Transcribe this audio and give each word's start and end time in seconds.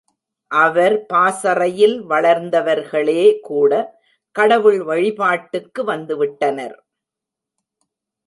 அவர் 0.51 1.05
பாசறையில் 1.05 1.93
வளர்ந்தவர்களேகூட 2.09 3.71
கடவுள் 4.35 4.79
வழிபாட்டுக்கு 4.83 5.83
வந்துவிட்டனர். 5.83 6.75